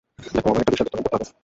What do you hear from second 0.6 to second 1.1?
একটা দৃষ্টান্ত স্থাপন